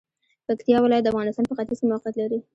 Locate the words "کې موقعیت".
1.79-2.15